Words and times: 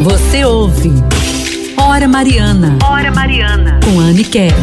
Você 0.00 0.44
ouve 0.44 0.92
Hora 1.76 2.08
Mariana. 2.08 2.78
Hora 2.82 3.10
Mariana. 3.10 3.80
Com 3.84 3.98
Anne 4.00 4.24
Kerr. 4.24 4.54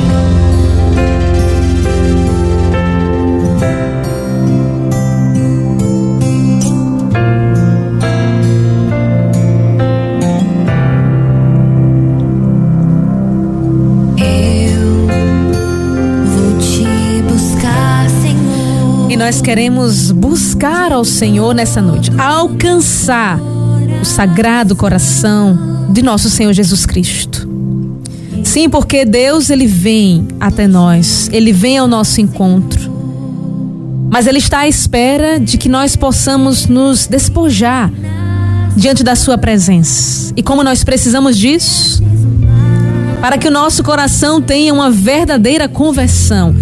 E 19.10 19.16
nós 19.16 19.42
queremos 19.42 20.12
buscar 20.12 20.92
ao 20.92 21.06
Senhor 21.06 21.54
nessa 21.54 21.80
noite, 21.80 22.12
alcançar 22.20 23.40
o 24.04 24.06
sagrado 24.06 24.76
coração 24.76 25.88
de 25.90 26.02
nosso 26.02 26.30
Senhor 26.30 26.52
Jesus 26.52 26.86
Cristo. 26.86 27.48
Sim, 28.44 28.70
porque 28.70 29.06
Deus 29.06 29.50
ele 29.50 29.66
vem 29.66 30.28
até 30.42 30.68
nós, 30.68 31.30
ele 31.32 31.54
vem 31.54 31.78
ao 31.78 31.88
nosso 31.88 32.20
encontro. 32.20 32.92
Mas 34.12 34.28
ele 34.28 34.40
está 34.40 34.60
à 34.60 34.68
espera 34.68 35.40
de 35.40 35.58
que 35.58 35.70
nós 35.70 35.96
possamos 35.96 36.68
nos 36.68 37.08
despojar 37.08 37.90
diante 38.76 39.06
da 39.06 39.16
sua 39.16 39.38
presença. 39.38 40.34
E 40.36 40.44
como 40.44 40.66
nós 40.66 40.84
precisamos 40.84 41.38
disso? 41.38 42.04
Para 43.22 43.38
que 43.38 43.48
o 43.48 43.52
nosso 43.52 43.86
coração 43.86 44.42
tenha 44.42 44.74
uma 44.74 44.92
verdadeira 44.92 45.70
conversão, 45.70 46.54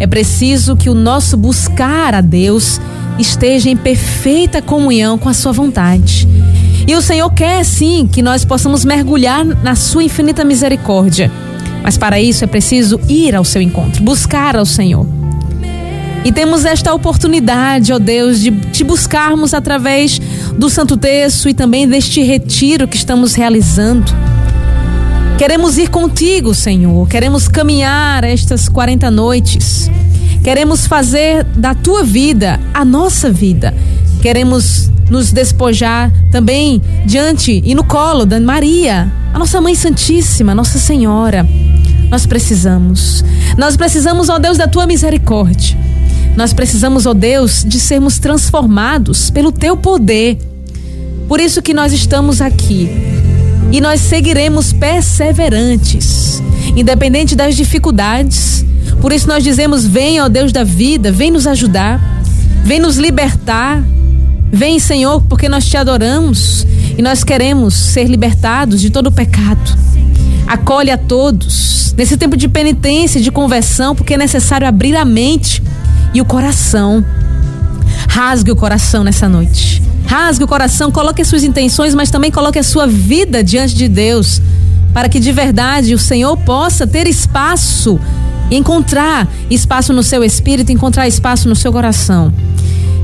é 0.00 0.06
preciso 0.06 0.74
que 0.74 0.88
o 0.88 0.94
nosso 0.94 1.36
buscar 1.36 2.14
a 2.14 2.22
Deus 2.22 2.80
esteja 3.18 3.68
em 3.68 3.76
perfeita 3.76 4.62
comunhão 4.62 5.18
com 5.18 5.28
a 5.28 5.34
sua 5.34 5.52
vontade. 5.52 6.26
E 6.86 6.94
o 6.94 7.02
Senhor 7.02 7.28
quer 7.30 7.64
sim 7.64 8.08
que 8.10 8.22
nós 8.22 8.44
possamos 8.44 8.84
mergulhar 8.84 9.44
na 9.44 9.74
sua 9.74 10.04
infinita 10.04 10.44
misericórdia. 10.44 11.30
Mas 11.82 11.98
para 11.98 12.20
isso 12.20 12.44
é 12.44 12.46
preciso 12.46 13.00
ir 13.08 13.34
ao 13.34 13.44
seu 13.44 13.60
encontro, 13.60 14.02
buscar 14.02 14.56
ao 14.56 14.64
Senhor. 14.64 15.06
E 16.24 16.32
temos 16.32 16.64
esta 16.64 16.92
oportunidade, 16.92 17.92
ó 17.92 17.98
Deus, 17.98 18.40
de 18.40 18.50
te 18.50 18.82
buscarmos 18.82 19.54
através 19.54 20.20
do 20.58 20.68
Santo 20.68 20.96
Texto 20.96 21.48
e 21.48 21.54
também 21.54 21.86
deste 21.86 22.22
retiro 22.22 22.88
que 22.88 22.96
estamos 22.96 23.34
realizando. 23.34 24.12
Queremos 25.38 25.78
ir 25.78 25.88
contigo, 25.88 26.54
Senhor. 26.54 27.08
Queremos 27.08 27.46
caminhar 27.46 28.24
estas 28.24 28.68
40 28.68 29.10
noites. 29.10 29.90
Queremos 30.42 30.86
fazer 30.86 31.44
da 31.44 31.74
tua 31.74 32.02
vida 32.02 32.58
a 32.72 32.84
nossa 32.84 33.30
vida. 33.30 33.74
Queremos 34.20 34.90
nos 35.10 35.32
despojar 35.32 36.12
também 36.30 36.82
diante 37.04 37.62
e 37.64 37.74
no 37.74 37.84
colo 37.84 38.26
da 38.26 38.40
Maria, 38.40 39.12
a 39.32 39.38
nossa 39.38 39.60
Mãe 39.60 39.74
Santíssima, 39.74 40.54
Nossa 40.54 40.78
Senhora. 40.78 41.46
Nós 42.10 42.26
precisamos. 42.26 43.24
Nós 43.56 43.76
precisamos, 43.76 44.28
ó 44.28 44.38
Deus, 44.38 44.56
da 44.56 44.68
tua 44.68 44.86
misericórdia. 44.86 45.76
Nós 46.36 46.52
precisamos, 46.52 47.06
ó 47.06 47.14
Deus, 47.14 47.64
de 47.66 47.80
sermos 47.80 48.18
transformados 48.18 49.30
pelo 49.30 49.50
teu 49.50 49.76
poder. 49.76 50.38
Por 51.28 51.40
isso 51.40 51.62
que 51.62 51.74
nós 51.74 51.92
estamos 51.92 52.40
aqui 52.40 52.88
e 53.72 53.80
nós 53.80 54.00
seguiremos 54.00 54.72
perseverantes, 54.72 56.40
independente 56.76 57.34
das 57.34 57.56
dificuldades. 57.56 58.64
Por 59.00 59.12
isso 59.12 59.26
nós 59.26 59.42
dizemos: 59.42 59.84
Vem, 59.84 60.20
ó 60.20 60.28
Deus 60.28 60.52
da 60.52 60.62
vida, 60.62 61.10
vem 61.10 61.30
nos 61.30 61.46
ajudar, 61.46 62.00
vem 62.62 62.78
nos 62.78 62.96
libertar. 62.96 63.82
Vem, 64.56 64.78
Senhor, 64.78 65.20
porque 65.28 65.50
nós 65.50 65.66
te 65.66 65.76
adoramos 65.76 66.66
e 66.96 67.02
nós 67.02 67.22
queremos 67.22 67.74
ser 67.74 68.04
libertados 68.04 68.80
de 68.80 68.88
todo 68.88 69.08
o 69.08 69.12
pecado. 69.12 69.76
Acolhe 70.46 70.90
a 70.90 70.96
todos 70.96 71.92
nesse 71.94 72.16
tempo 72.16 72.38
de 72.38 72.48
penitência, 72.48 73.20
de 73.20 73.30
conversão, 73.30 73.94
porque 73.94 74.14
é 74.14 74.16
necessário 74.16 74.66
abrir 74.66 74.96
a 74.96 75.04
mente 75.04 75.62
e 76.14 76.22
o 76.22 76.24
coração. 76.24 77.04
Rasgue 78.08 78.50
o 78.50 78.56
coração 78.56 79.04
nessa 79.04 79.28
noite. 79.28 79.82
Rasgue 80.06 80.44
o 80.44 80.48
coração, 80.48 80.90
coloque 80.90 81.20
as 81.20 81.28
suas 81.28 81.44
intenções, 81.44 81.94
mas 81.94 82.10
também 82.10 82.30
coloque 82.30 82.58
a 82.58 82.62
sua 82.62 82.86
vida 82.86 83.44
diante 83.44 83.74
de 83.74 83.88
Deus, 83.88 84.40
para 84.94 85.06
que 85.06 85.20
de 85.20 85.32
verdade 85.32 85.94
o 85.94 85.98
Senhor 85.98 86.34
possa 86.34 86.86
ter 86.86 87.06
espaço, 87.06 88.00
encontrar 88.50 89.28
espaço 89.50 89.92
no 89.92 90.02
seu 90.02 90.24
espírito, 90.24 90.72
encontrar 90.72 91.06
espaço 91.06 91.46
no 91.46 91.54
seu 91.54 91.70
coração. 91.70 92.32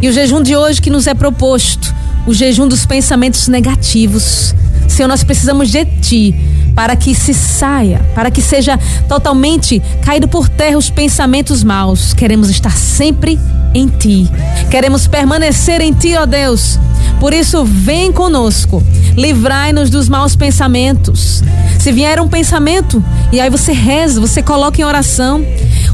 E 0.03 0.09
o 0.09 0.13
jejum 0.13 0.43
de 0.43 0.57
hoje 0.57 0.83
que 0.83 0.91
nos 0.91 1.07
é 1.07 1.15
proposto, 1.15 1.95
o 2.27 2.35
jejum 2.35 2.67
dos 2.67 2.85
pensamentos 2.85 3.47
negativos. 3.47 4.53
Senhor, 4.89 5.07
nós 5.07 5.23
precisamos 5.23 5.71
de 5.71 5.85
Ti 5.85 6.35
para 6.75 6.97
que 6.97 7.15
se 7.15 7.33
saia, 7.33 8.05
para 8.13 8.29
que 8.29 8.43
seja 8.43 8.77
totalmente 9.09 9.81
caído 10.05 10.27
por 10.27 10.49
terra 10.49 10.77
os 10.77 10.91
pensamentos 10.91 11.63
maus. 11.63 12.13
Queremos 12.15 12.51
estar 12.51 12.77
sempre 12.77 13.39
em 13.73 13.87
Ti. 13.87 14.29
Queremos 14.73 15.07
permanecer 15.07 15.81
em 15.81 15.93
Ti, 15.93 16.17
ó 16.17 16.27
Deus. 16.27 16.81
Por 17.21 17.33
isso, 17.33 17.65
vem 17.65 18.11
conosco. 18.11 18.83
Livrai-nos 19.17 19.89
dos 19.89 20.09
maus 20.09 20.35
pensamentos. 20.35 21.45
Se 21.79 21.93
vier 21.93 22.21
um 22.21 22.29
pensamento, 22.29 23.03
e 23.31 23.41
aí 23.41 23.49
você 23.49 23.71
reza, 23.73 24.21
você 24.21 24.43
coloca 24.43 24.81
em 24.81 24.85
oração. 24.85 25.45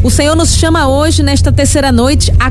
O 0.03 0.11
Senhor 0.11 0.35
nos 0.35 0.55
chama 0.55 0.89
hoje, 0.89 1.23
nesta 1.23 1.53
terceira 1.53 1.93
noite, 1.93 2.33
a 2.41 2.51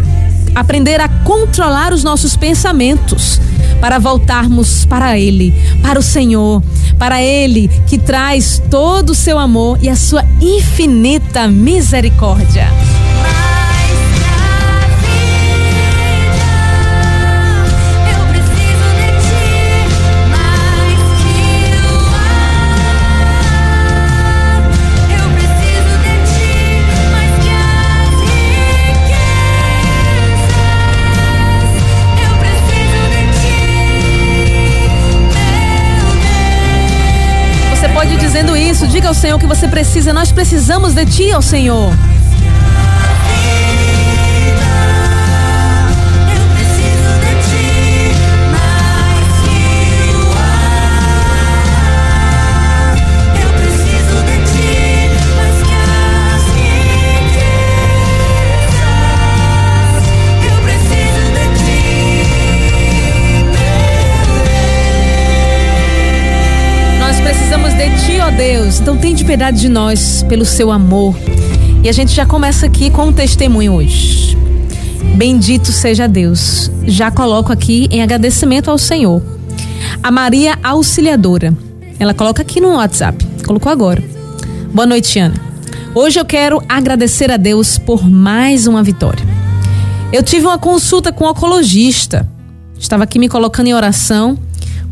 aprender 0.60 1.00
a 1.00 1.08
controlar 1.08 1.94
os 1.94 2.04
nossos 2.04 2.36
pensamentos 2.36 3.40
para 3.80 4.00
voltarmos 4.00 4.86
para 4.86 5.18
Ele, 5.18 5.54
para 5.84 6.00
o 6.00 6.04
Senhor, 6.04 6.64
para 6.98 7.22
Ele 7.22 7.70
que 7.86 7.98
traz 7.98 8.62
todo 8.70 9.12
o 9.12 9.16
seu 9.16 9.38
amor 9.38 9.78
e 9.82 9.88
a 9.88 9.96
sua 9.96 10.26
infinita 10.42 11.48
misericórdia. 11.48 12.68
Senhor 39.28 39.40
que 39.40 39.46
você 39.46 39.68
precisa. 39.68 40.14
Nós 40.14 40.32
precisamos 40.32 40.94
de 40.94 41.06
Ti, 41.06 41.34
ó 41.34 41.42
Senhor. 41.42 41.92
Deus, 68.38 68.80
então 68.80 68.96
tem 68.96 69.16
de 69.16 69.26
piedade 69.26 69.60
de 69.60 69.68
nós 69.68 70.24
pelo 70.30 70.46
seu 70.46 70.72
amor. 70.72 71.16
E 71.84 71.90
a 71.90 71.92
gente 71.92 72.14
já 72.14 72.24
começa 72.24 72.68
aqui 72.68 72.92
com 72.92 73.08
um 73.08 73.12
testemunho 73.12 73.74
hoje. 73.74 74.38
Bendito 75.16 75.72
seja 75.72 76.08
Deus. 76.08 76.70
Já 76.86 77.10
coloco 77.10 77.52
aqui 77.52 77.88
em 77.90 78.04
agradecimento 78.04 78.70
ao 78.70 78.78
Senhor. 78.78 79.24
A 80.04 80.12
Maria 80.12 80.56
Auxiliadora. 80.62 81.52
Ela 82.00 82.14
coloca 82.14 82.44
aqui 82.44 82.62
no 82.62 82.76
WhatsApp. 82.76 83.26
Colocou 83.44 83.72
agora. 83.72 84.04
Boa 84.72 84.86
noite, 84.86 85.18
Ana. 85.18 85.36
Hoje 85.96 86.20
eu 86.20 86.26
quero 86.26 86.62
agradecer 86.70 87.32
a 87.32 87.38
Deus 87.38 87.80
por 87.80 88.08
mais 88.08 88.68
uma 88.68 88.84
vitória. 88.84 89.26
Eu 90.14 90.22
tive 90.22 90.46
uma 90.46 90.60
consulta 90.60 91.12
com 91.12 91.26
um 91.26 91.30
oncologista. 91.30 92.30
Estava 92.78 93.04
aqui 93.04 93.18
me 93.18 93.28
colocando 93.28 93.66
em 93.66 93.74
oração 93.74 94.38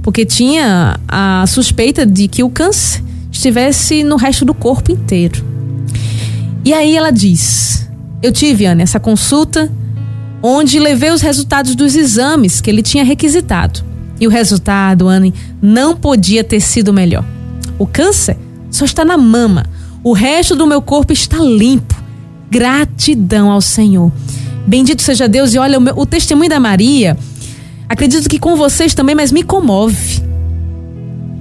porque 0.05 0.23
tinha 0.23 0.99
a 1.07 1.43
suspeita 1.47 2.05
de 2.05 2.27
que 2.27 2.43
o 2.43 2.49
câncer 2.49 3.03
estivesse 3.31 4.03
no 4.03 4.17
resto 4.17 4.45
do 4.45 4.53
corpo 4.53 4.91
inteiro. 4.91 5.43
E 6.63 6.71
aí 6.71 6.95
ela 6.95 7.09
diz: 7.09 7.89
Eu 8.21 8.31
tive, 8.31 8.65
Ana, 8.65 8.83
essa 8.83 8.99
consulta 8.99 9.67
onde 10.43 10.77
levei 10.77 11.09
os 11.09 11.21
resultados 11.21 11.73
dos 11.73 11.95
exames 11.95 12.61
que 12.61 12.69
ele 12.69 12.83
tinha 12.83 13.03
requisitado. 13.03 13.83
E 14.19 14.27
o 14.27 14.29
resultado, 14.29 15.07
Anne, 15.07 15.33
não 15.59 15.95
podia 15.95 16.43
ter 16.43 16.59
sido 16.59 16.93
melhor. 16.93 17.25
O 17.79 17.87
câncer 17.87 18.37
só 18.69 18.85
está 18.85 19.03
na 19.03 19.17
mama. 19.17 19.65
O 20.03 20.13
resto 20.13 20.55
do 20.55 20.67
meu 20.67 20.83
corpo 20.83 21.13
está 21.13 21.37
limpo. 21.39 21.95
Gratidão 22.51 23.49
ao 23.49 23.59
Senhor. 23.59 24.11
Bendito 24.67 25.01
seja 25.01 25.27
Deus. 25.27 25.55
E 25.55 25.57
olha, 25.57 25.79
o, 25.79 25.81
meu, 25.81 25.97
o 25.97 26.05
testemunho 26.05 26.49
da 26.49 26.59
Maria, 26.59 27.17
acredito 27.87 28.29
que 28.29 28.39
com 28.39 28.55
vocês 28.55 28.93
também, 28.93 29.15
mas 29.15 29.31
me 29.31 29.43
comove 29.43 30.21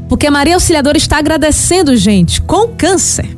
Porque 0.08 0.26
a 0.26 0.30
Maria 0.30 0.54
Auxiliadora 0.54 0.96
está 0.96 1.18
agradecendo, 1.18 1.96
gente, 1.96 2.40
com 2.42 2.68
câncer. 2.68 3.28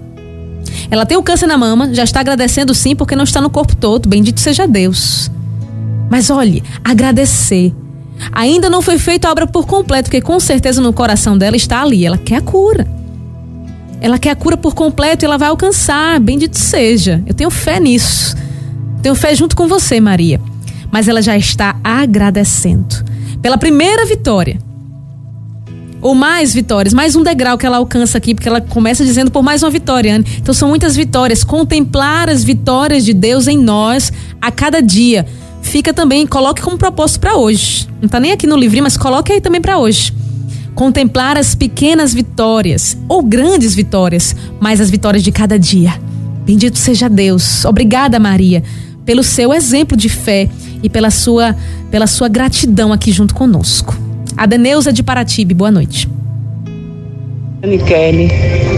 Ela 0.91 1.07
tem 1.07 1.17
o 1.17 1.23
câncer 1.23 1.47
na 1.47 1.59
mama, 1.59 1.93
já 1.93 2.05
está 2.05 2.21
agradecendo 2.21 2.75
sim, 2.75 2.95
porque 2.95 3.17
não 3.17 3.25
está 3.25 3.41
no 3.41 3.51
corpo 3.51 3.75
todo. 3.75 4.09
Bendito 4.09 4.41
seja 4.41 4.67
Deus. 4.67 5.31
Mas 6.11 6.31
olhe, 6.31 6.63
agradecer. 6.85 7.75
Ainda 8.33 8.71
não 8.71 8.81
foi 8.81 8.99
feita 8.99 9.29
a 9.29 9.31
obra 9.31 9.47
por 9.47 9.67
completo, 9.67 10.05
porque 10.05 10.21
com 10.21 10.39
certeza 10.39 10.81
no 10.81 10.93
coração 10.93 11.37
dela 11.37 11.57
está 11.57 11.83
ali. 11.83 12.05
Ela 12.05 12.19
quer 12.19 12.37
a 12.37 12.41
cura. 12.41 12.87
Ela 14.01 14.19
quer 14.19 14.31
a 14.31 14.37
cura 14.37 14.57
por 14.57 14.75
completo 14.75 15.25
e 15.25 15.27
ela 15.27 15.39
vai 15.39 15.49
alcançar. 15.49 16.21
Bendito 16.21 16.59
seja. 16.59 17.23
Eu 17.27 17.35
tenho 17.35 17.51
fé 17.51 17.81
nisso. 17.81 18.37
Tenho 19.03 19.15
fé 19.15 19.35
junto 19.35 19.57
com 19.57 19.67
você, 19.67 20.01
Maria. 20.01 20.41
Mas 20.91 21.09
ela 21.09 21.23
já 21.23 21.37
está 21.37 21.77
agradecendo 21.83 23.05
pela 23.43 23.59
primeira 23.59 24.05
vitória 24.07 24.59
ou 26.01 26.15
mais 26.15 26.55
vitórias, 26.55 26.95
mais 26.95 27.17
um 27.17 27.23
degrau 27.23 27.59
que 27.59 27.67
ela 27.67 27.79
alcança 27.79 28.19
aqui, 28.19 28.35
porque 28.35 28.49
ela 28.49 28.61
começa 28.61 29.05
dizendo 29.05 29.31
por 29.31 29.43
mais 29.43 29.63
uma 29.63 29.71
vitória, 29.71 30.15
Anne. 30.15 30.25
Então 30.39 30.55
são 30.55 30.69
muitas 30.69 30.95
vitórias. 30.95 31.43
Contemplar 31.43 32.29
as 32.29 32.45
vitórias 32.45 33.05
de 33.05 33.13
Deus 33.13 33.49
em 33.49 33.59
nós 33.59 34.13
a 34.41 34.51
cada 34.51 34.81
dia. 34.81 35.27
Fica 35.63 35.93
também, 35.93 36.27
coloque 36.27 36.63
como 36.63 36.79
propósito 36.79 37.21
para 37.21 37.37
hoje. 37.37 37.89
Não 38.01 38.07
está 38.07 38.21
nem 38.21 38.31
aqui 38.31 38.47
no 38.47 38.57
livrinho, 38.57 38.85
mas 38.85 38.97
coloque 38.97 39.33
aí 39.33 39.41
também 39.41 39.61
para 39.61 39.79
hoje. 39.79 40.15
Contemplar 40.77 41.37
as 41.37 41.55
pequenas 41.55 42.15
vitórias 42.15 42.97
ou 43.09 43.23
grandes 43.23 43.75
vitórias, 43.75 44.37
mas 44.61 44.81
as 44.81 44.91
vitórias 44.91 45.25
de 45.25 45.33
cada 45.33 45.59
dia. 45.59 46.01
Bendito 46.45 46.79
seja 46.79 47.09
Deus. 47.09 47.65
Obrigada, 47.65 48.21
Maria, 48.21 48.63
pelo 49.05 49.25
seu 49.25 49.53
exemplo 49.53 49.97
de 49.97 50.09
fé 50.09 50.49
e 50.87 50.89
pela 50.89 51.11
sua, 51.11 51.55
pela 51.91 52.07
sua 52.07 52.29
gratidão 52.29 52.93
aqui 52.93 53.11
junto 53.11 53.35
conosco. 53.35 53.99
A 54.37 54.47
Deneuza 54.47 54.93
de 54.93 55.03
Paratibe, 55.03 55.53
boa 55.53 55.71
noite. 55.71 56.09
Kelly, 57.89 58.31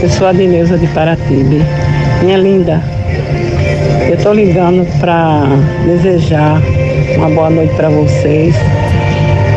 eu 0.03 0.09
sou 0.09 0.27
a 0.27 0.33
Deneuza 0.33 0.79
de 0.79 0.87
Paratibe. 0.87 1.61
Minha 2.23 2.39
linda, 2.39 2.83
eu 4.09 4.15
estou 4.15 4.33
ligando 4.33 4.87
para 4.99 5.45
desejar 5.85 6.63
uma 7.17 7.29
boa 7.29 7.51
noite 7.51 7.75
para 7.75 7.91
vocês 7.91 8.55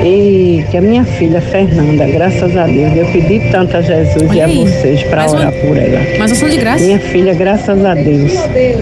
e 0.04 0.66
que 0.70 0.78
a 0.78 0.82
minha 0.82 1.04
filha 1.04 1.40
Fernanda, 1.42 2.06
graças 2.08 2.56
a 2.58 2.66
Deus, 2.66 2.96
eu 2.96 3.06
pedi 3.08 3.40
tanto 3.52 3.78
a 3.78 3.82
Jesus 3.82 4.30
Olha 4.30 4.38
e 4.38 4.42
a 4.42 4.46
aí. 4.46 4.58
vocês 4.58 5.04
para 5.04 5.30
orar 5.30 5.42
uma, 5.44 5.52
por 5.52 5.78
ela. 5.78 6.00
Mas 6.18 6.38
são 6.38 6.50
de 6.50 6.58
graça. 6.58 6.84
Minha 6.84 7.00
filha, 7.00 7.34
graças 7.34 7.86
a 7.86 7.94
Deus, 7.94 8.34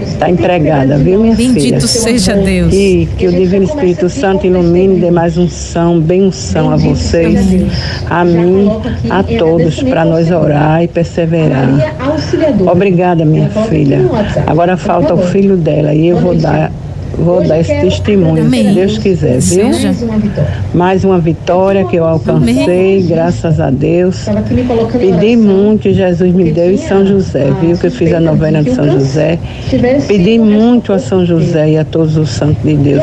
está 0.06 0.30
entregada, 0.30 0.96
viu, 0.96 1.20
minha 1.20 1.34
Bendito 1.34 1.60
filha? 1.60 1.72
Bendito 1.72 1.88
seja 1.88 2.34
Deus. 2.34 2.72
E 2.72 3.08
que 3.18 3.26
o 3.26 3.32
Divino 3.32 3.64
Espírito 3.64 4.08
Santo 4.08 4.46
ilumine, 4.46 5.00
dê 5.00 5.10
mais 5.10 5.36
unção, 5.36 6.00
bem 6.00 6.22
unção 6.22 6.72
a 6.72 6.76
vocês, 6.76 7.38
a 8.08 8.24
mim, 8.24 8.70
a 9.10 9.22
todos, 9.22 9.82
para 9.82 10.04
nós 10.04 10.30
orar 10.30 10.82
e 10.82 10.88
perseverar. 10.88 11.68
Obrigada, 12.70 13.24
minha 13.24 13.48
filha. 13.68 14.00
Agora 14.46 14.76
falta 14.76 15.14
o 15.14 15.18
filho 15.18 15.56
dela 15.56 15.94
e 15.94 16.08
eu 16.08 16.18
vou 16.18 16.34
dar 16.34 16.70
vou 17.16 17.42
dar 17.42 17.60
esse 17.60 17.72
testemunho, 17.80 18.42
Amém. 18.42 18.68
se 18.68 18.74
Deus 18.74 18.98
quiser, 18.98 19.40
viu? 19.40 19.72
Seja. 19.72 19.94
Mais 20.74 21.04
uma 21.04 21.18
vitória 21.18 21.84
que 21.84 21.96
eu 21.96 22.04
alcancei, 22.04 22.98
Amém. 22.98 23.06
graças 23.06 23.60
a 23.60 23.70
Deus. 23.70 24.26
Pedi 24.92 25.36
muito, 25.36 25.92
Jesus 25.92 26.32
me 26.32 26.50
deu, 26.52 26.72
e 26.72 26.78
São 26.78 27.06
José, 27.06 27.46
viu? 27.60 27.76
Que 27.76 27.86
eu 27.86 27.90
fiz 27.90 28.12
a 28.12 28.20
novena 28.20 28.62
de 28.62 28.74
São 28.74 28.90
José. 28.90 29.38
Pedi 30.06 30.38
muito 30.38 30.92
a 30.92 30.98
São 30.98 31.24
José 31.24 31.70
e 31.70 31.78
a 31.78 31.84
todos 31.84 32.16
os 32.16 32.30
santos 32.30 32.62
de 32.62 32.76
Deus. 32.76 33.02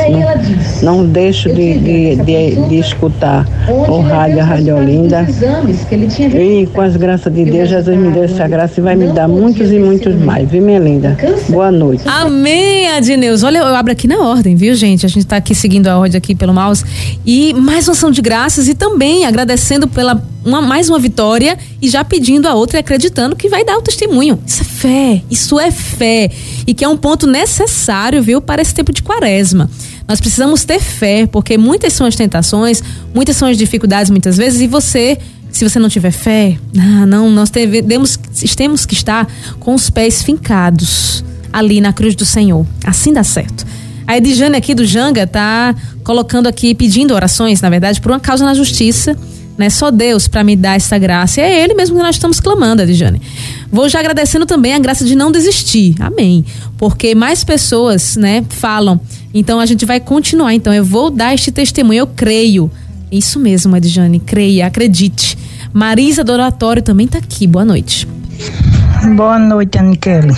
Não, 0.82 0.98
não 0.98 1.06
deixo 1.06 1.50
de, 1.50 1.78
de, 1.78 2.16
de, 2.18 2.68
de 2.68 2.80
escutar 2.80 3.46
o 3.88 4.00
rádio, 4.00 4.40
a 4.40 4.44
Rádio 4.44 4.78
Olinda. 4.78 5.28
E 6.36 6.68
com 6.68 6.82
as 6.82 6.96
graças 6.96 7.34
de 7.34 7.46
Deus, 7.46 7.70
Jesus 7.70 7.98
me 7.98 8.12
deu 8.12 8.24
essa 8.24 8.48
graça 8.48 8.80
e 8.80 8.84
vai 8.84 8.96
me 8.96 9.08
dar 9.08 9.28
muitos 9.28 9.72
e 9.72 9.80
muitos 9.80 10.16
mais, 10.16 10.50
viu, 10.50 10.62
minha 10.62 10.80
linda? 10.80 11.18
Boa 11.50 11.72
noite. 11.72 12.04
Amém, 12.06 12.90
Adineus. 12.90 13.44
Olha, 13.44 13.60
eu 13.60 13.76
abro 13.76 13.92
aqui 13.92 13.97
na 14.06 14.18
ordem, 14.18 14.54
viu, 14.54 14.76
gente? 14.76 15.06
A 15.06 15.10
gente 15.10 15.24
está 15.24 15.38
aqui 15.38 15.56
seguindo 15.56 15.88
a 15.88 15.98
ordem 15.98 16.18
aqui 16.18 16.36
pelo 16.36 16.54
mouse. 16.54 16.84
E 17.26 17.54
mais 17.54 17.88
uma 17.88 17.94
ação 17.94 18.12
de 18.12 18.22
graças 18.22 18.68
e 18.68 18.74
também 18.76 19.26
agradecendo 19.26 19.88
pela 19.88 20.22
uma, 20.44 20.62
mais 20.62 20.90
uma 20.90 21.00
vitória 21.00 21.58
e 21.82 21.90
já 21.90 22.04
pedindo 22.04 22.48
a 22.48 22.54
outra 22.54 22.78
e 22.78 22.82
acreditando 22.82 23.34
que 23.34 23.48
vai 23.48 23.64
dar 23.64 23.78
o 23.78 23.82
testemunho. 23.82 24.38
Isso 24.46 24.62
é 24.62 24.66
fé, 24.66 25.24
isso 25.32 25.58
é 25.58 25.72
fé. 25.72 26.30
E 26.68 26.74
que 26.74 26.84
é 26.84 26.90
um 26.90 26.98
ponto 26.98 27.26
necessário, 27.26 28.22
viu, 28.22 28.42
para 28.42 28.62
esse 28.62 28.74
tempo 28.74 28.92
de 28.92 29.02
quaresma. 29.02 29.70
Nós 30.06 30.20
precisamos 30.20 30.66
ter 30.66 30.80
fé, 30.80 31.26
porque 31.26 31.58
muitas 31.58 31.94
são 31.94 32.06
as 32.06 32.16
tentações, 32.16 32.84
muitas 33.16 33.38
são 33.38 33.48
as 33.48 33.58
dificuldades 33.58 34.10
muitas 34.10 34.36
vezes, 34.36 34.60
e 34.60 34.68
você 34.68 35.18
se 35.50 35.68
você 35.68 35.80
não 35.80 35.90
tiver 35.90 36.12
fé, 36.12 36.58
ah, 36.78 37.06
não, 37.06 37.32
nós 37.32 37.50
temos, 37.50 38.20
temos 38.56 38.86
que 38.86 38.94
estar 38.94 39.28
com 39.60 39.74
os 39.74 39.90
pés 39.90 40.22
fincados 40.22 41.24
ali 41.52 41.82
na 41.82 41.92
cruz 41.92 42.16
do 42.16 42.26
Senhor. 42.26 42.66
Assim 42.84 43.12
dá 43.12 43.24
certo. 43.24 43.66
A 44.08 44.16
Edjane 44.16 44.56
aqui 44.56 44.74
do 44.74 44.86
Janga 44.86 45.28
tá 45.28 45.76
colocando 46.02 46.48
aqui, 46.48 46.74
pedindo 46.74 47.14
orações, 47.14 47.60
na 47.60 47.70
verdade, 47.70 48.00
por 48.00 48.10
uma 48.10 48.22
causa 48.22 48.46
na 48.46 48.54
justiça. 48.54 49.18
Né? 49.58 49.70
Só 49.70 49.92
Deus 49.92 50.30
para 50.30 50.46
me 50.46 50.56
dar 50.56 50.78
essa 50.78 50.98
graça. 50.98 51.42
É 51.42 51.64
Ele 51.64 51.74
mesmo 51.74 51.98
que 51.98 52.02
nós 52.02 52.16
estamos 52.16 52.40
clamando, 52.40 52.84
Edjane. 52.84 53.22
Vou 53.70 53.90
já 53.90 54.00
agradecendo 54.00 54.46
também 54.46 54.74
a 54.74 54.80
graça 54.80 55.04
de 55.04 55.14
não 55.14 55.30
desistir. 55.30 55.96
Amém. 56.00 56.46
Porque 56.78 57.14
mais 57.14 57.44
pessoas, 57.44 58.16
né, 58.16 58.46
falam. 58.50 58.98
Então 59.34 59.60
a 59.60 59.66
gente 59.66 59.86
vai 59.86 60.00
continuar. 60.00 60.54
Então 60.54 60.74
eu 60.74 60.86
vou 60.86 61.10
dar 61.10 61.34
este 61.34 61.52
testemunho. 61.52 62.00
Eu 62.00 62.08
creio. 62.08 62.72
Isso 63.12 63.40
mesmo, 63.40 63.76
Edjane. 63.76 64.20
Creia, 64.20 64.68
acredite. 64.68 65.38
Marisa 65.74 66.24
do 66.24 66.32
Oratório 66.32 66.82
também 66.82 67.08
está 67.08 67.18
aqui. 67.18 67.46
Boa 67.46 67.66
noite. 67.66 68.08
Boa 69.18 69.38
noite, 69.38 69.78
Aniquele. 69.78 70.34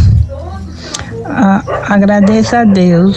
agradeço 1.87 2.55
a 2.55 2.63
Deus 2.63 3.15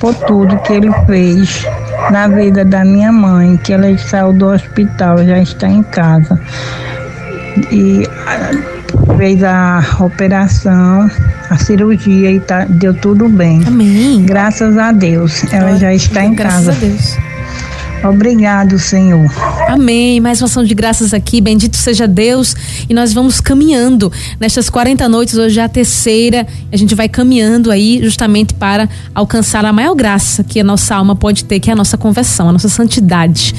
por 0.00 0.14
tudo 0.14 0.58
que 0.58 0.72
ele 0.72 0.90
fez 1.06 1.64
na 2.10 2.28
vida 2.28 2.64
da 2.64 2.84
minha 2.84 3.12
mãe, 3.12 3.56
que 3.56 3.72
ela 3.72 3.96
saiu 3.98 4.32
do 4.32 4.46
hospital, 4.46 5.24
já 5.24 5.38
está 5.38 5.68
em 5.68 5.82
casa. 5.82 6.40
E 7.70 8.06
fez 9.16 9.42
a 9.42 9.82
operação, 10.00 11.10
a 11.50 11.58
cirurgia 11.58 12.30
e 12.30 12.40
tá, 12.40 12.64
deu 12.68 12.94
tudo 12.94 13.28
bem. 13.28 13.62
Amém. 13.66 14.24
Graças 14.24 14.78
a 14.78 14.92
Deus. 14.92 15.42
Ela 15.52 15.76
já 15.76 15.92
está 15.92 16.24
em 16.24 16.34
Graças 16.34 16.66
casa. 16.66 16.72
A 16.72 16.74
Deus. 16.74 17.27
Obrigado, 18.04 18.78
Senhor. 18.78 19.26
Amém. 19.68 20.20
Mais 20.20 20.40
uma 20.40 20.46
ação 20.46 20.64
de 20.64 20.74
graças 20.74 21.12
aqui. 21.12 21.40
Bendito 21.40 21.76
seja 21.76 22.06
Deus. 22.06 22.54
E 22.88 22.94
nós 22.94 23.12
vamos 23.12 23.40
caminhando 23.40 24.12
nestas 24.38 24.70
40 24.70 25.08
noites, 25.08 25.36
hoje 25.36 25.58
é 25.58 25.62
a 25.62 25.68
terceira. 25.68 26.46
A 26.72 26.76
gente 26.76 26.94
vai 26.94 27.08
caminhando 27.08 27.70
aí 27.70 28.00
justamente 28.02 28.54
para 28.54 28.88
alcançar 29.14 29.64
a 29.64 29.72
maior 29.72 29.94
graça 29.94 30.44
que 30.44 30.60
a 30.60 30.64
nossa 30.64 30.94
alma 30.94 31.16
pode 31.16 31.44
ter, 31.44 31.58
que 31.60 31.70
é 31.70 31.72
a 31.72 31.76
nossa 31.76 31.96
conversão, 31.96 32.48
a 32.48 32.52
nossa 32.52 32.68
santidade. 32.68 33.54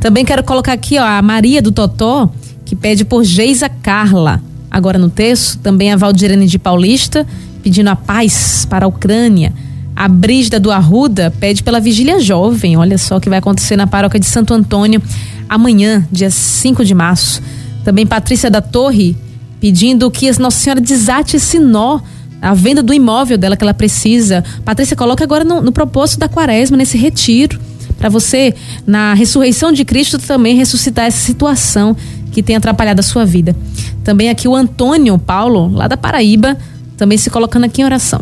Também 0.00 0.24
quero 0.24 0.42
colocar 0.42 0.72
aqui 0.72 0.98
ó, 0.98 1.04
a 1.04 1.22
Maria 1.22 1.62
do 1.62 1.70
Totó, 1.70 2.30
que 2.64 2.74
pede 2.74 3.04
por 3.04 3.22
Geisa 3.24 3.68
Carla. 3.68 4.42
Agora 4.70 4.98
no 4.98 5.08
texto, 5.08 5.58
também 5.58 5.92
a 5.92 5.96
Valdirene 5.96 6.46
de 6.46 6.58
Paulista, 6.58 7.24
pedindo 7.62 7.88
a 7.88 7.96
paz 7.96 8.66
para 8.68 8.86
a 8.86 8.88
Ucrânia. 8.88 9.52
A 9.96 10.08
Brígida 10.08 10.58
do 10.58 10.70
Arruda 10.70 11.32
pede 11.38 11.62
pela 11.62 11.80
vigília 11.80 12.20
jovem. 12.20 12.76
Olha 12.76 12.98
só 12.98 13.16
o 13.16 13.20
que 13.20 13.28
vai 13.28 13.38
acontecer 13.38 13.76
na 13.76 13.86
paróquia 13.86 14.18
de 14.18 14.26
Santo 14.26 14.52
Antônio 14.52 15.00
amanhã, 15.48 16.06
dia 16.10 16.30
5 16.30 16.84
de 16.84 16.94
março. 16.94 17.40
Também 17.84 18.06
Patrícia 18.06 18.50
da 18.50 18.60
Torre 18.60 19.16
pedindo 19.60 20.10
que 20.10 20.30
Nossa 20.38 20.58
Senhora 20.58 20.80
desate 20.80 21.36
esse 21.36 21.58
nó 21.58 22.00
a 22.42 22.52
venda 22.52 22.82
do 22.82 22.92
imóvel 22.92 23.38
dela 23.38 23.56
que 23.56 23.64
ela 23.64 23.72
precisa. 23.72 24.44
Patrícia, 24.64 24.94
coloca 24.94 25.24
agora 25.24 25.44
no, 25.44 25.62
no 25.62 25.72
propósito 25.72 26.18
da 26.18 26.28
quaresma, 26.28 26.76
nesse 26.76 26.98
retiro, 26.98 27.58
para 27.96 28.10
você, 28.10 28.54
na 28.86 29.14
ressurreição 29.14 29.72
de 29.72 29.82
Cristo, 29.82 30.18
também 30.18 30.54
ressuscitar 30.54 31.06
essa 31.06 31.24
situação 31.24 31.96
que 32.32 32.42
tem 32.42 32.56
atrapalhado 32.56 33.00
a 33.00 33.02
sua 33.02 33.24
vida. 33.24 33.56
Também 34.02 34.28
aqui 34.28 34.46
o 34.46 34.54
Antônio 34.54 35.18
Paulo, 35.18 35.72
lá 35.72 35.88
da 35.88 35.96
Paraíba, 35.96 36.58
também 36.98 37.16
se 37.16 37.30
colocando 37.30 37.64
aqui 37.64 37.80
em 37.80 37.84
oração. 37.86 38.20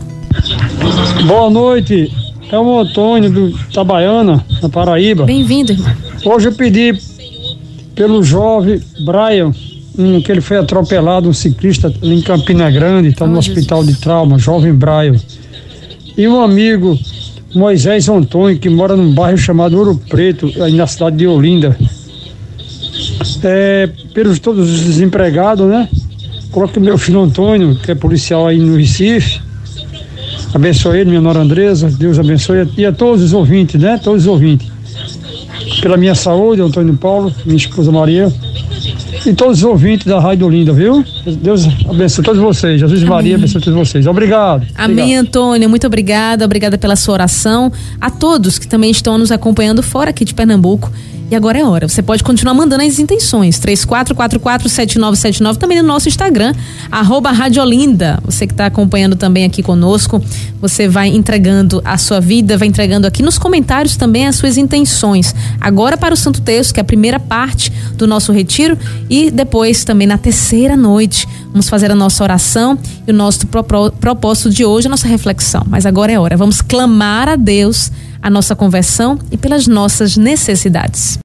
Boa 1.26 1.50
noite, 1.50 2.10
é 2.50 2.58
o 2.58 2.80
Antônio 2.80 3.30
do 3.30 3.58
Tabaiana, 3.72 4.44
na 4.62 4.68
Paraíba. 4.68 5.24
Bem-vindo, 5.24 5.72
irmão. 5.72 5.94
Hoje 6.24 6.48
eu 6.48 6.52
pedi 6.52 6.94
pelo 7.94 8.22
jovem 8.22 8.80
Brian, 9.04 9.52
um, 9.98 10.20
que 10.20 10.32
ele 10.32 10.40
foi 10.40 10.56
atropelado, 10.56 11.28
um 11.28 11.32
ciclista 11.32 11.92
em 12.02 12.20
Campina 12.22 12.70
Grande, 12.70 13.08
está 13.08 13.26
no 13.26 13.38
hospital 13.38 13.84
de 13.84 13.94
trauma, 13.94 14.38
jovem 14.38 14.72
Brian. 14.72 15.16
E 16.16 16.26
um 16.26 16.40
amigo, 16.40 16.98
Moisés 17.54 18.08
Antônio, 18.08 18.58
que 18.58 18.70
mora 18.70 18.96
num 18.96 19.12
bairro 19.12 19.38
chamado 19.38 19.76
Ouro 19.78 20.00
Preto, 20.08 20.50
aí 20.62 20.74
na 20.74 20.86
cidade 20.86 21.16
de 21.16 21.26
Olinda. 21.26 21.76
É, 23.44 23.88
pelos 24.14 24.38
todos 24.38 24.70
os 24.70 24.80
desempregados, 24.80 25.66
né? 25.66 25.88
Coloque 26.50 26.78
meu 26.78 26.96
filho 26.96 27.20
Antônio, 27.20 27.74
que 27.76 27.90
é 27.90 27.94
policial 27.94 28.46
aí 28.46 28.58
no 28.58 28.76
Recife 28.76 29.41
Abençoe 30.54 30.98
ele, 30.98 31.10
minha 31.10 31.20
nora 31.20 31.40
Andresa, 31.40 31.90
Deus 31.90 32.18
abençoe 32.18 32.68
e 32.76 32.84
a 32.84 32.92
todos 32.92 33.22
os 33.22 33.32
ouvintes, 33.32 33.80
né? 33.80 33.98
Todos 34.02 34.22
os 34.22 34.28
ouvintes. 34.28 34.70
Pela 35.80 35.96
minha 35.96 36.14
saúde, 36.14 36.60
Antônio 36.60 36.94
Paulo, 36.94 37.32
minha 37.44 37.56
esposa 37.56 37.90
Maria, 37.90 38.32
e 39.24 39.32
todos 39.32 39.58
os 39.58 39.64
ouvintes 39.64 40.06
da 40.06 40.18
Rádio 40.18 40.48
Linda, 40.48 40.72
viu? 40.72 41.04
Deus 41.24 41.66
abençoe 41.88 42.24
todos 42.24 42.40
vocês. 42.40 42.80
Jesus 42.80 43.00
Amém. 43.00 43.10
Maria 43.10 43.36
abençoe 43.36 43.60
todos 43.60 43.78
vocês. 43.78 44.06
Obrigado. 44.06 44.66
Amém, 44.74 45.04
obrigado. 45.04 45.26
Antônio. 45.26 45.70
Muito 45.70 45.86
obrigada. 45.86 46.44
Obrigada 46.44 46.76
pela 46.76 46.96
sua 46.96 47.14
oração. 47.14 47.70
A 48.00 48.10
todos 48.10 48.58
que 48.58 48.66
também 48.66 48.90
estão 48.90 49.16
nos 49.16 49.30
acompanhando 49.30 49.82
fora 49.82 50.10
aqui 50.10 50.24
de 50.24 50.34
Pernambuco. 50.34 50.90
E 51.30 51.34
agora 51.34 51.58
é 51.58 51.64
hora. 51.64 51.88
Você 51.88 52.02
pode 52.02 52.22
continuar 52.22 52.52
mandando 52.52 52.84
as 52.84 52.98
intenções. 52.98 53.58
34447979, 53.58 55.56
também 55.56 55.80
no 55.80 55.88
nosso 55.88 56.08
Instagram, 56.08 56.54
arroba 56.90 57.30
Radiolinda. 57.30 58.18
Você 58.24 58.46
que 58.46 58.52
está 58.52 58.66
acompanhando 58.66 59.16
também 59.16 59.44
aqui 59.44 59.62
conosco, 59.62 60.22
você 60.60 60.86
vai 60.86 61.08
entregando 61.08 61.80
a 61.84 61.96
sua 61.96 62.20
vida, 62.20 62.58
vai 62.58 62.68
entregando 62.68 63.06
aqui 63.06 63.22
nos 63.22 63.38
comentários 63.38 63.96
também 63.96 64.26
as 64.26 64.36
suas 64.36 64.58
intenções. 64.58 65.34
Agora 65.58 65.96
para 65.96 66.12
o 66.12 66.16
Santo 66.16 66.42
Texto, 66.42 66.74
que 66.74 66.80
é 66.80 66.82
a 66.82 66.84
primeira 66.84 67.18
parte 67.18 67.72
do 67.96 68.06
nosso 68.06 68.30
retiro, 68.30 68.76
e 69.08 69.30
depois 69.30 69.84
também 69.84 70.06
na 70.06 70.18
terceira 70.18 70.76
noite. 70.76 71.26
Vamos 71.50 71.68
fazer 71.68 71.90
a 71.90 71.94
nossa 71.94 72.22
oração 72.22 72.78
e 73.06 73.10
o 73.10 73.14
nosso 73.14 73.46
propósito 73.46 74.50
de 74.50 74.64
hoje, 74.64 74.86
a 74.86 74.90
nossa 74.90 75.08
reflexão. 75.08 75.62
Mas 75.66 75.86
agora 75.86 76.12
é 76.12 76.18
hora. 76.18 76.36
Vamos 76.36 76.60
clamar 76.60 77.28
a 77.28 77.36
Deus 77.36 77.90
a 78.22 78.30
nossa 78.30 78.54
conversão 78.54 79.18
e 79.30 79.36
pelas 79.36 79.66
nossas 79.66 80.16
necessidades. 80.16 81.18